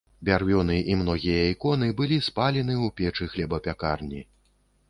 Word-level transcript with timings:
Бярвёны 0.27 0.77
і 0.93 0.95
многія 1.01 1.43
іконы 1.53 1.89
былі 1.99 2.19
спалены 2.31 2.75
ў 2.77 2.87
печы 3.01 3.31
хлебапякарні. 3.35 4.25